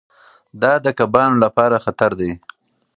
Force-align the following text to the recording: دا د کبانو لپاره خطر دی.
دا 0.61 0.73
د 0.85 0.87
کبانو 0.99 1.35
لپاره 1.43 1.83
خطر 1.85 2.11
دی. 2.19 2.31